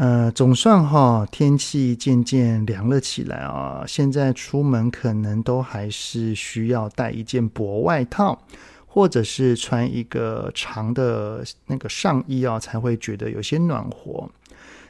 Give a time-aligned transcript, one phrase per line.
[0.00, 3.84] 呃，总算哈，天气渐渐凉了起来啊。
[3.86, 8.40] 现在出门可能都还是需要带一件薄外套，
[8.86, 14.26] 或者是穿一个长的那个上衣啊，才会觉得有些暖和。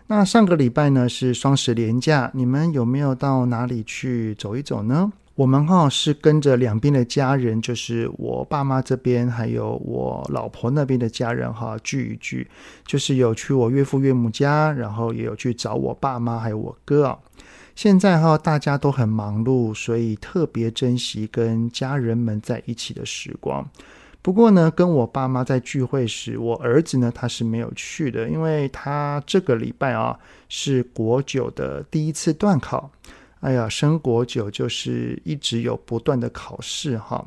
[0.07, 5.13] 那上个礼拜呢是双十连假，你们有没有到哪里去走一走呢？
[5.41, 12.47] 我们哈是跟着两边的家人，就是我爸妈这边，还有我老婆那边的家人哈聚一聚，
[12.85, 17.19] 就是有去我岳父岳母家，然后也有去找我爸妈还有我哥啊。
[17.75, 23.67] 现在哈大家都很忙碌，所以特别珍惜跟家人们在一起的时光。
[24.21, 30.19] 不过呢，跟我爸妈在聚会时，我儿子呢他是没有去的，因为他这个礼拜啊
[30.51, 32.91] 是国九的第一次段考。
[33.41, 37.25] 哎呀，升国九就是一直有不断的考试哈。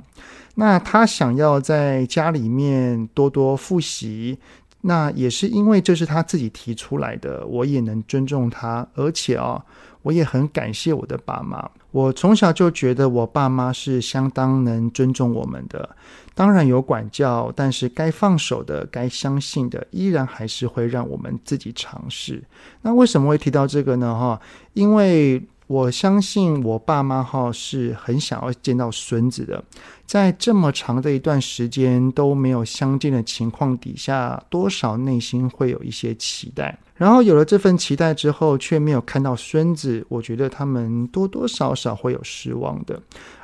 [0.56, 4.38] 那他想要在家里面多多复习，
[4.82, 9.66] 那也是因为这是他自己提出来的，我也能尊重他，而且啊，
[10.04, 11.68] 我也很感谢我的爸妈。
[11.90, 15.96] 我从小就觉得我爸妈是相当能尊重我们的，
[16.36, 22.44] 当然有管教，但是该放手的、该相信的，依然还是会让我们自己尝试。
[22.84, 24.14] 那为什么会提到这个呢？
[24.14, 24.40] 哈，
[24.74, 25.42] 因为。
[25.74, 29.64] 我相信我爸妈哈是很想要见到孙子的，
[30.06, 36.78] 在这么长的一段时间都没有相见的情况底下，多少内心会有一些期待。
[37.04, 42.98] 然后有了这份期待之后，却没有看到孙子，我觉得他们多多少少会有失望的。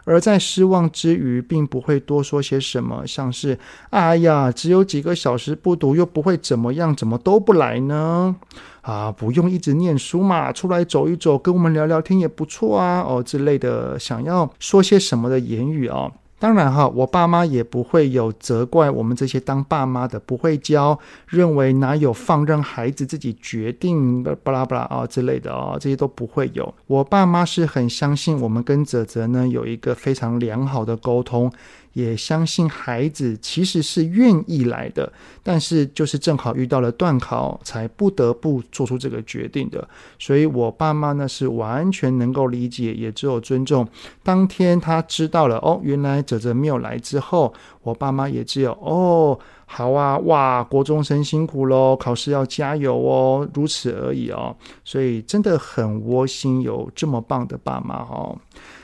[0.05, 3.59] 而在失望之余，并不会多说些什么，像是
[3.92, 8.33] “哎呀，只有几个小时不读，又不会怎么样，怎么都不来呢？”
[8.80, 16.09] 啊，不用一直念书嘛，出来走一走，跟我们聊聊天也不错啊，哦之类的，想要说些什么的言语啊。
[16.39, 26.73] 当然哈，我爸妈也不会有责怪我们这些当爸妈的不会教，认为哪有放任孩子自己决定巴拉巴拉啊之类的啊，这些都不会有。
[26.88, 31.52] 我爸妈是很相信我们跟泽泽呢有一个非常良好的沟通。
[31.99, 35.11] 也相信孩子其实是愿意来的，
[35.43, 39.87] 但是就是正好遇到了段考，才不得不做出这个决定的。
[40.17, 43.88] 所以我爸妈呢是完全能够理解，也只有尊重。
[44.23, 54.55] 当天他知道了哦，原来泽泽没有来之后，我爸妈也只有哦，好啊，哇，国中生辛苦喽，考试要加油哦，如此而已哦。
[54.83, 58.38] 所以真的很窝心，有这么棒的爸妈哦。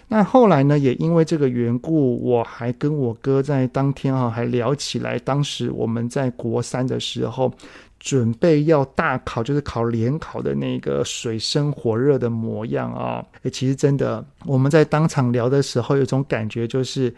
[0.08, 7.52] 那后来呢，也因为这个缘故，我还跟我哥在当天哈还聊起来，当时我们在国三的时候，
[8.00, 13.26] 准备要大考，就是考联考的那个水深火热的模样啊。
[13.52, 17.14] 其实真的，我们在当场聊的时候，有种感觉就是，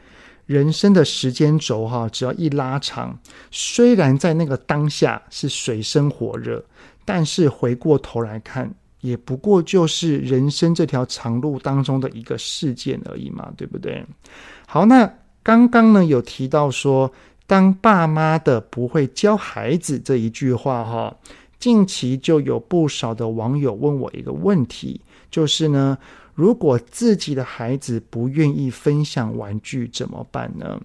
[0.45, 3.19] 人生的时间轴哈，只要一拉长，
[3.51, 6.63] 虽然在那个当下是水深火热，
[7.03, 8.73] 但是回过头来看。
[9.01, 14.03] 也不过就是人生这条长路当中的一个事件而已嘛，对不对？
[14.65, 15.11] 好，那
[15.43, 17.11] 刚刚呢有提到说，
[17.45, 21.15] 当爸妈的不会教孩子这一句话哈，
[21.59, 24.99] 近期就有不少的网友问我一个问题，
[25.29, 25.97] 就是呢，
[26.33, 30.81] 如果自己的孩子不愿意分享玩具怎么办呢？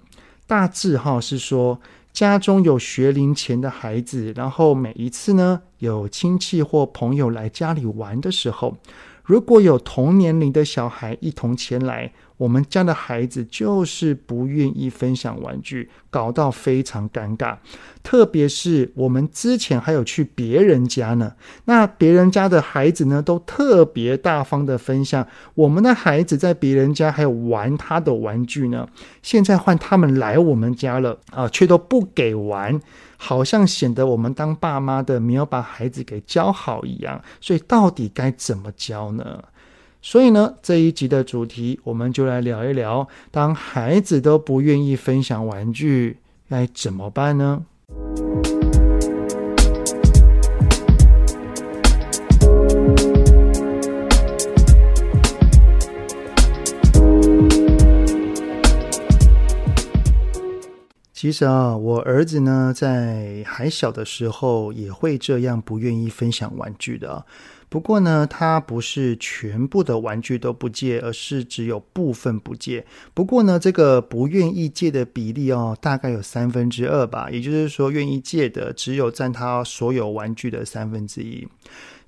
[0.47, 1.81] 大致哈是说。
[2.13, 8.77] 家中有学龄前的孩子，然后每一次呢，有亲戚或朋友来家里玩的时候，
[9.25, 12.13] 如果有同年龄的小孩一同前来。
[12.43, 17.57] 我们家的孩子就是不愿意分享玩具，搞到非常尴尬。
[18.03, 21.35] 特别是我们之前还有去别人家呢，
[21.67, 25.25] 那别人家的孩子呢，都特别大方的分享。
[25.55, 28.89] 我们的孩子在别人家还有玩他的玩具呢，
[29.23, 32.81] 现在换他们来我们家了啊，却都不给玩，
[33.17, 37.23] 好像显得我们当爸妈的没有把孩子给教好一样。
[37.41, 39.45] 所以到底该怎么教呢？
[40.05, 46.19] 所以呢，这一集的主题，我们就来聊一聊，当孩子都不愿意分享玩具，
[46.51, 47.65] 该怎么办呢？
[61.15, 67.25] 其实啊，我儿子呢，在还小的时候，也会这样不愿意分享玩具的。
[67.73, 72.85] 不过呢，他不是全部的玩具都不借，而是只有部分不借。
[73.15, 81.49] 不过呢，这个不愿意借的比例哦，大概有三分之二吧，也就是说，愿意借的只有占他所有玩具的三分之一。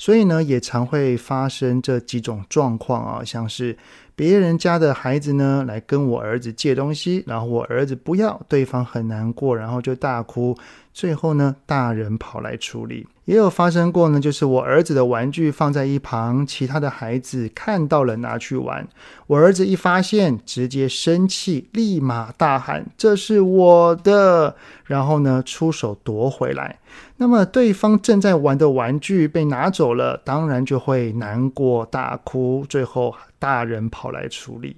[0.04, 3.74] 所以呢，也常会发生这几种状况啊，像是
[4.14, 10.54] 别人家的孩子呢，来跟我儿子借东西，然后我儿子不要，对方很难过，然后就大哭。
[10.92, 14.20] 最后呢，大人跑来处理，也有发生过呢。
[14.20, 18.86] 就是我儿子的玩具放在一旁，其他的孩子看到了拿去玩，
[19.26, 24.54] 我儿子一发现，直接生气，立马大喊：“这是我的！”
[24.84, 26.78] 然后呢，出手夺回来。
[27.24, 34.76] 那么对方正在玩的玩具被拿走了，当然就会难过大哭，最后大人跑来处理。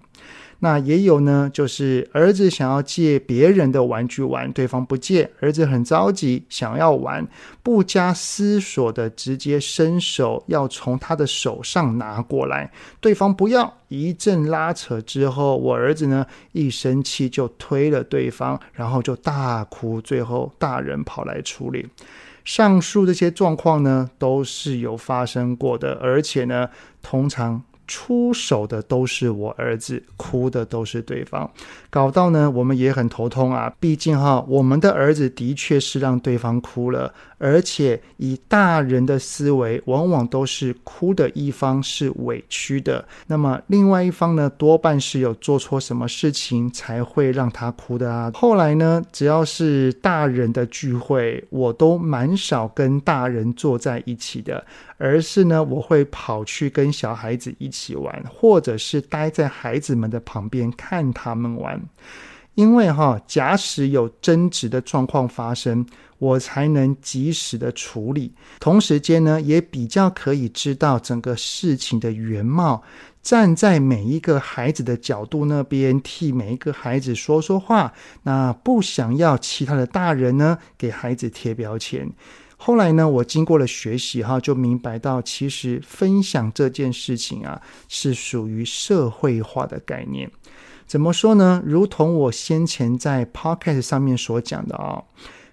[0.60, 7.26] 那也有呢，就是儿子想要借别人的玩具玩，对方不借，儿子很着急想要玩，
[7.64, 12.70] 不加思索的直接伸手要从他的手上拿过来，
[13.00, 21.88] 对方不要，一阵拉扯之后，我儿子呢一生气就推了对方，然后就大哭，最后大人跑来处理。
[22.46, 26.70] 上述这些状况呢都是有发生过的，而且呢
[27.02, 27.62] 通常。
[27.88, 31.48] 出手的都是我儿子，哭的都是对方，
[31.88, 33.72] 搞到呢我们也很头痛啊。
[33.78, 48.30] 毕竟哈，我们的儿子的确是让对方哭了，而且以大人的思维，往往都是哭的一方是委屈的，那么另外一方呢，多半是有做错什么事情才会让他哭的啊。
[48.34, 54.64] 后来呢，只要是大人的聚会，我都蛮少跟大人坐在一起的。
[54.98, 61.78] 而是呢，我会跑去跟小孩子一起玩，或者是待在孩子们的旁边看他们玩。
[62.56, 65.86] 因为哈，假使有争执的状况发生，
[66.18, 68.34] 我才能及时的处理。
[68.58, 72.82] 同时间呢，也比较可以知道整个事情的原貌，
[73.22, 77.92] 站在每一个孩子的角度那边，替每一个孩子说说话。
[78.22, 82.10] 那不想要其他的大人呢，给孩子贴标签。
[82.56, 90.30] 后来呢，我经过了学习哈，就明白到，其实分享这件事情啊，是属于社会化的概念。
[90.86, 91.62] 怎么说呢？
[91.66, 95.02] 如同我先前在 Podcast 上面所讲的啊，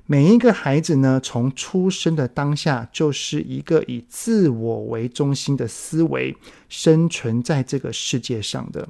[0.06, 6.38] 每一个孩子呢，从出生的当下，就是一个以自我为中心的思维
[6.70, 8.88] 生存在这个世界上的。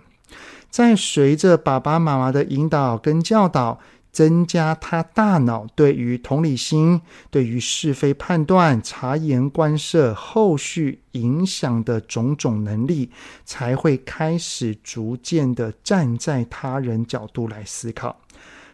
[0.70, 3.80] 在随着爸爸妈妈的引导跟教导。
[4.14, 13.10] 增加他大脑对于同理心、对于是非判断、察言观色、后续影响的种种能力，
[13.44, 18.22] 才会开始逐渐的站在他人角度来思考。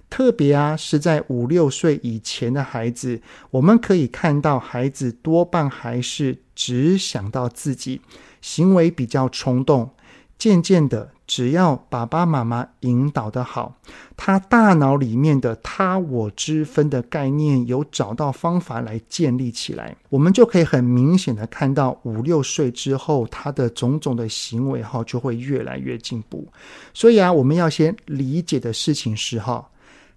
[0.10, 3.22] 特别啊，是在五六岁以前的孩子，
[3.52, 8.02] 我们可以看到孩子多半还是只想到自己，
[8.42, 9.92] 行为比较冲动。
[10.40, 13.76] 渐渐的，只要爸爸妈妈引导的好，
[14.16, 26.48] 他大脑里面的他我之分的概念有找到方法来建立起来，我们就可以很明显的看到五六岁之后，他的种种的行为哈就会越来越进步。
[26.94, 29.68] 所以啊，我们要先理解的事情是哈，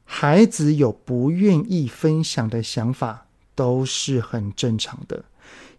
[0.04, 3.26] 孩子有不愿意分享的想法
[3.56, 5.24] 都是很正常的。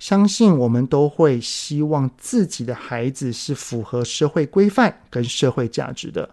[0.04, 6.30] 相信我们都会希望自己的孩子是符合社会规范跟社会价值的，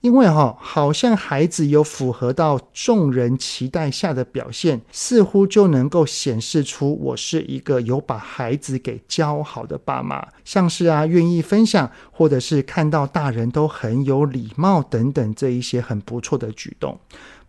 [0.00, 16.98] 因为哈，好像孩子有符合到众人期待下的表现，似乎就能够显示出我是一个有把孩子给教好的爸妈，像是啊，愿意分享，或者是看到大人都很有礼貌等等这一些很不错的举动。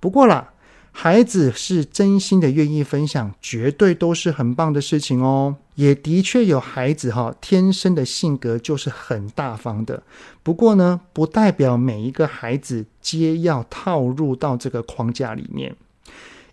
[0.02, 0.50] 不过啦。
[0.94, 5.56] 孩子是真心的愿意分享，绝对都是很棒的事情哦。
[5.82, 10.04] 也的确有孩子哈，天生的性格就是很大方的。
[10.44, 15.76] 不过呢，不代表每一个孩子皆要套入到这个框架里面，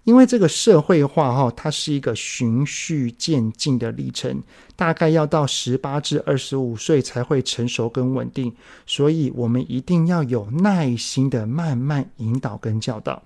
[0.04, 4.42] 因为这个社会化哈，它是一个循序渐进的历程，
[4.74, 8.50] 大概要到十八至二十五岁才会成熟跟稳定。
[8.86, 13.22] 所以，我们一定要有耐心的慢慢引导跟教导。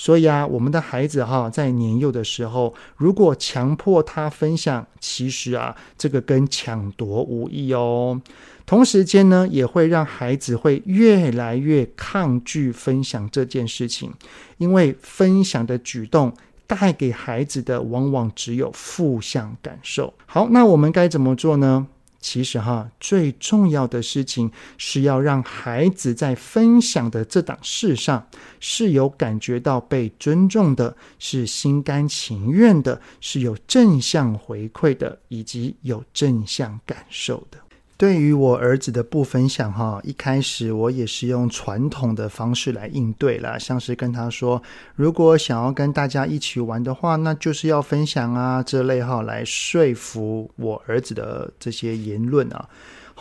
[0.00, 8.18] 所以啊，我们的孩子哈，在年幼的时候，如果强迫他分享，其实啊，这个跟抢夺无异哦。
[8.64, 14.10] 同时间呢，也会让孩子会越来越抗拒分享这件事情，
[14.56, 16.32] 因为分享的举动
[16.66, 20.14] 带给孩子的往往只有负向感受。
[20.24, 21.86] 好，那我们该怎么做呢？
[22.20, 28.26] 其实哈，最重要的事情是要让孩子在分享的这档事上
[28.60, 37.58] 是有感觉到被尊重的，是心甘情愿的，是有正向回馈的，以及有正向感受的。
[38.00, 44.62] 对于我儿子的不分享，哈，一开始我也是用传统的方式来应对啦，像是跟他说，
[44.94, 52.66] 如果想要跟大家一起玩的话，那就是要分享啊，这类哈，来说服我儿子的这些言论啊。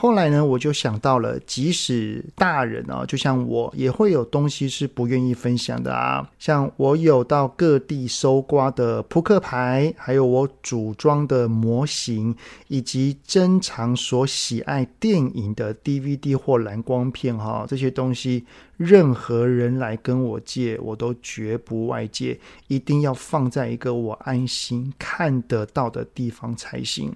[0.02, 6.26] 后来呢，我就想到了，即使大人啊，就像我，也会有东西是不愿意分享的啊。
[6.40, 12.34] 像我有到各地搜刮的扑克牌，还有我组装的模型，
[12.70, 18.46] 以及珍藏所喜爱电影的 DVD 或蓝光片，哈，这些东西，
[18.78, 22.40] 任何人来跟我借，我都绝不外借，
[22.70, 27.14] 一定要放在一个我安心看得到的地方才行。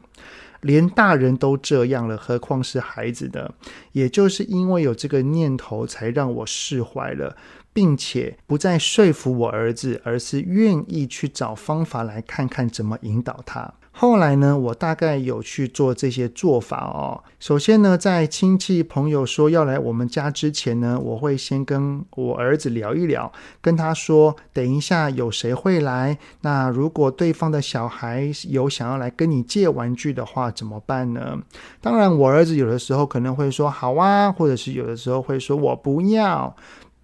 [0.64, 3.54] 连大人都这样了，何况是孩子呢？
[3.92, 7.38] 也就是因为有这个念头，才让我释怀了，
[7.72, 13.74] 并且不再说服我儿子，而是愿意去找方法来看看怎么引导他。
[13.96, 17.24] 后来呢，我大概有去做这些做法哦。
[17.40, 23.32] 首先呢，在亲戚朋友说要来我们家之前呢，我会先跟我儿子聊一聊，
[23.62, 26.18] 跟他说，等一下有谁会来？
[26.42, 31.38] 那如果对方的小孩有想要来跟你借玩具的话，怎么办呢？
[31.80, 36.56] 当然，我儿子有的时候可能会说好啊，或者是有的时候会说我不要。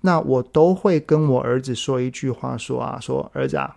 [0.02, 3.76] 那我都会跟我儿子说一句话，说啊，说儿子啊。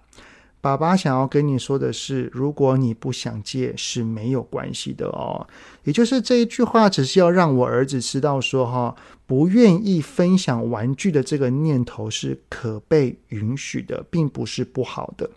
[0.62, 5.44] 爸爸想要跟你说的是，如果你不想借是没有关系的哦。
[5.82, 8.94] 也就是这一句话，只是要让我儿子知道说，哈，
[9.26, 15.28] 不愿意分享玩具的这个念头是可被允许的，并不是不好的。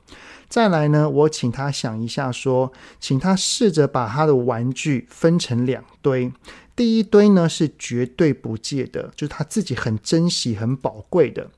[0.48, 6.32] 再来呢，我请他想一下，说，请他试着把他的玩具分成两堆。
[6.75, 11.50] 第一堆呢是绝对不借的，就是他自己很珍惜、很宝贵的。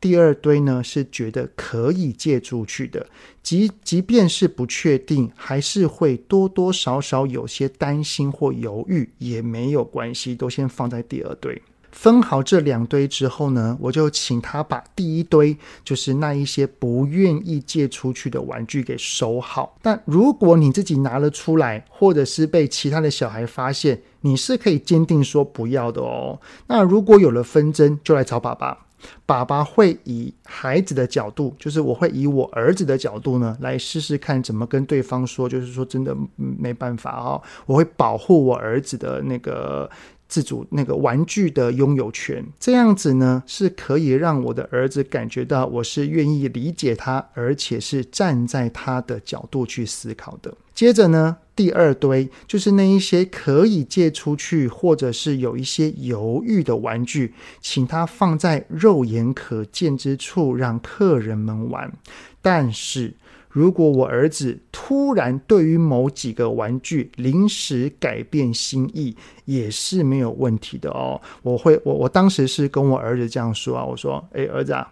[0.00, 3.06] 第二堆呢，是觉得可以借出去的，
[3.42, 11.60] 即即便是不确定，还是会多多少少有些担心或犹豫，也没有关系，都先放在第二堆。
[11.92, 19.76] 分好这两堆之后呢，我就请他把第一堆，就是那一些不愿意借出去的玩具给收好。
[19.82, 26.40] 但如果你自己拿了出来，或者是被其他的小孩发现，你是可以坚定说不要的哦。
[26.68, 28.86] 那如果有了纷争，就来找爸爸。
[29.26, 39.90] 爸爸会以孩子的角度，就是我会以我儿子的角度呢，来试试看怎么跟对方说，就是说真的没办法哦，我会保护我儿子的那个
[40.30, 50.54] 自主那个玩具的拥有权，这样子呢是可以让我的儿子感觉到我是愿意理解他，而且是站在他的角度去思考的。
[50.72, 61.92] 接着呢，第二堆就是那一些可以借出去，或者是有一些犹豫的玩具，请他放在肉眼可见之处，让客人们玩。
[62.40, 63.12] 但是
[63.50, 71.20] 如果我儿子突然对于某几个玩具临时改变心意，也是没有问题的哦。
[71.42, 74.88] 我会，我我当时是跟我儿子这样说啊，我说：“哎，儿子啊。”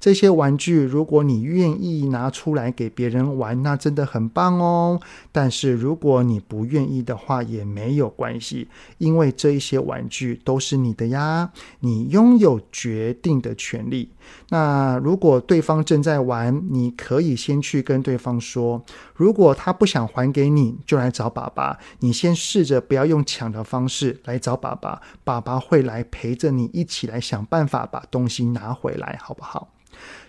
[0.00, 4.98] 这些玩具，如果你愿意拿出来给别人玩，那真的很棒哦。
[5.30, 8.66] 但是如果你不愿意的话，也没有关系，
[8.96, 14.10] 因为这一些玩具都是你的呀，你拥有决定的权利。
[14.48, 18.82] 那如果对方正在玩，你可以先去跟对方说，
[19.14, 21.78] 如果他不想还给你，就来找爸爸。
[21.98, 29.68] 你先试着不要用抢的方式来找爸爸，爸爸会来陪着你一起来想办法把东西拿回来，好不好？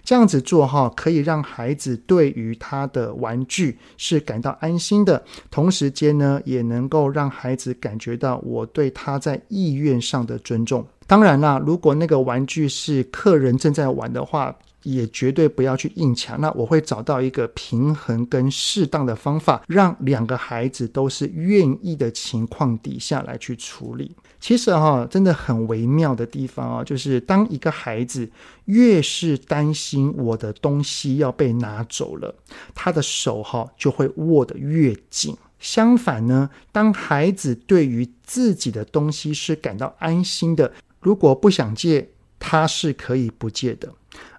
[0.03, 10.85] 这样子做哈，可以让孩子对于他的玩具是感到安心的，同时间呢，也能够让孩子感觉到我对他在意愿上的尊重。
[11.07, 16.39] 当然啦，如果那个玩具是客人正在玩的话，也绝对不要去硬抢。
[16.41, 24.15] 那我会找到一个平衡跟适当的方法，让两个孩子都是愿意的情况底下来去处理。
[24.39, 28.27] 其实哈，真的很微妙的地方啊，就是当一个孩子
[28.65, 32.33] 越是担心我的东西要被拿走了，
[32.73, 35.37] 他的手哈就会握得越紧。
[35.59, 42.09] 相反呢，当孩子对于自己的东西是感到安心的，如果不想借，
[42.39, 43.93] 他是可以不借的。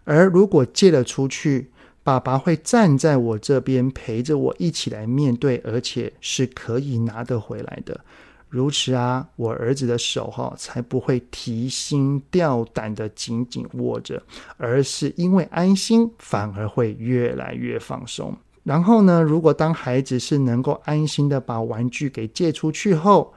[0.05, 1.71] 而如果借了出去，
[2.03, 8.01] 爸爸会站在我这边陪着我一起来面对，而且是可以拿得回来的。
[8.49, 14.23] 如此啊，我儿子的手哈才不会提心吊胆的紧紧握着，
[14.59, 18.37] 而是因为安心，反而会越来越放松。
[18.65, 23.33] 然后呢，如果当孩子是能够安心的把玩具给借出去后，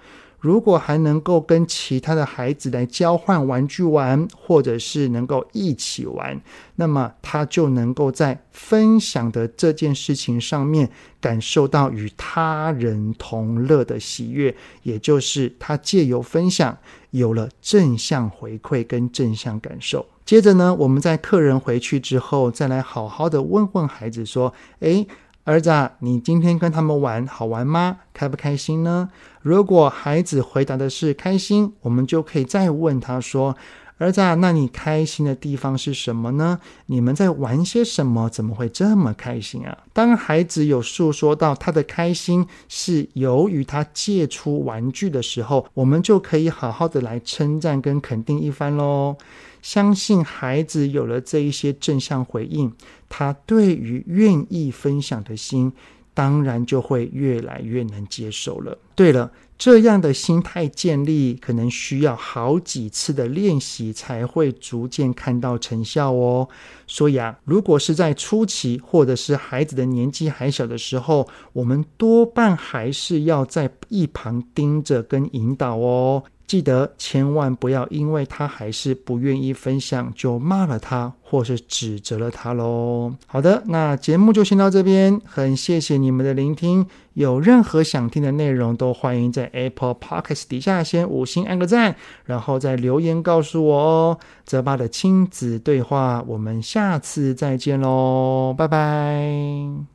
[0.45, 6.39] 如果还能够跟其他的孩子来交换玩具玩，或者是能够一起玩，
[6.75, 16.77] 那么他就能够在分享的这件事情上面感受到与他人同乐的喜悦，也就是他借由分享
[17.09, 20.05] 有了正向回馈跟正向感受。
[20.23, 25.07] 接着呢，我们在客人回去之后，再来好好的问问孩子说：“诶。”
[25.45, 27.97] 儿子，你今天跟他们玩好玩吗？
[28.11, 29.09] 开不开心呢？
[29.43, 33.55] 如果孩子回答的是开心，我们就可以再问他说
[33.97, 36.59] ：“儿子啊，那你开心的地方是什么呢？
[36.87, 38.29] 你们在玩些什么？
[38.29, 49.15] 怎么会这么开心啊？”当孩子有诉说到他的开心是由于他借出玩具的时候，我们就可以好好的来称赞跟肯定一番喽。
[49.61, 52.71] 相信孩子有了这一些正向回应，
[53.07, 55.71] 他对于愿意分享的心，
[56.15, 58.75] 当然就会越来越能接受了。
[58.95, 66.47] 对了，这样的心态建立，可能需要好几次的练习，才会逐渐看到成效哦。
[66.87, 76.23] 所以啊，如果是在初期，或者是孩子的年纪还小的时候，我们多半还是要在一旁盯着跟引导哦。
[76.47, 83.13] 记得千万不要因为他还是不愿意分享，就骂了他，或是指责了他喽。
[83.25, 86.85] 好的，那节目就先到这边，很谢谢你们的聆听。
[87.13, 94.19] 有任何想听的内容，都欢迎在 Apple Podcast 底下先五星按个赞，然后再留言告诉我哦。
[94.45, 99.94] 泽爸的亲子对话，我们下次再见喽，拜拜。